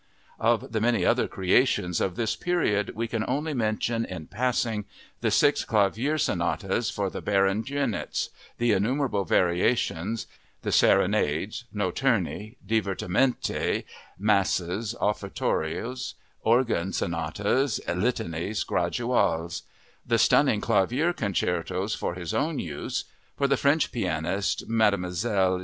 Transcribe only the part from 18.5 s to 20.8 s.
graduales; the stunning